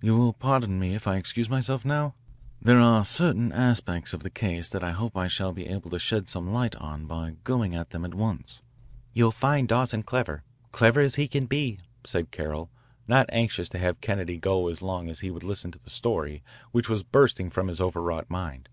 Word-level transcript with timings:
You 0.00 0.16
will 0.16 0.32
pardon 0.34 0.78
me 0.78 0.94
if 0.94 1.08
I 1.08 1.16
excuse 1.16 1.50
myself 1.50 1.84
now? 1.84 2.14
There 2.62 2.78
are 2.78 3.04
certain 3.04 3.50
aspects 3.50 4.12
of 4.12 4.22
the 4.22 4.30
case 4.30 4.68
that 4.68 4.84
I 4.84 4.92
hope 4.92 5.16
I 5.16 5.26
shall 5.26 5.52
be 5.52 5.66
able 5.66 5.90
to 5.90 5.98
shed 5.98 6.28
some 6.28 6.52
light 6.52 6.76
on 6.76 7.06
by 7.06 7.38
going 7.42 7.74
at 7.74 7.90
them 7.90 8.04
at 8.04 8.14
once." 8.14 8.62
"You'll 9.14 9.32
find 9.32 9.66
Dawson 9.66 10.04
clever, 10.04 10.44
clever 10.70 11.00
as 11.00 11.16
he 11.16 11.26
can 11.26 11.46
be," 11.46 11.80
said 12.04 12.30
Carroll, 12.30 12.70
not 13.08 13.26
anxious 13.32 13.68
to 13.70 13.78
have 13.78 14.00
Kennedy 14.00 14.38
go 14.38 14.68
as 14.68 14.80
long 14.80 15.08
as 15.08 15.18
he 15.26 15.30
would 15.32 15.42
listen 15.42 15.72
to 15.72 15.80
the 15.80 15.90
story 15.90 16.44
which 16.70 16.88
was 16.88 17.02
bursting 17.02 17.50
from 17.50 17.66
his 17.66 17.80
overwrought 17.80 18.30
mind. 18.30 18.68